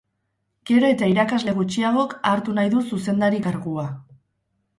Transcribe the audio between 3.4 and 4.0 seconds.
kargua.